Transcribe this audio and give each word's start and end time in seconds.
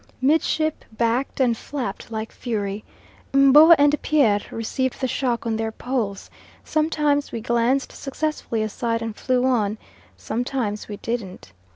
Midship 0.19 0.83
backed 0.91 1.39
and 1.39 1.55
flapped 1.55 2.09
like 2.09 2.31
fury; 2.31 2.83
M'bo 3.33 3.73
and 3.73 4.01
Pierre 4.01 4.39
received 4.49 4.99
the 4.99 5.07
shock 5.07 5.45
on 5.45 5.57
their 5.57 5.71
poles; 5.71 6.31
sometimes 6.63 7.31
we 7.31 7.39
glanced 7.39 7.91
successfully 7.91 8.63
aside 8.63 9.03
and 9.03 9.15
flew 9.15 9.45
on; 9.45 9.77
sometimes 10.17 10.87
we 10.87 10.97
didn't. 10.97 11.51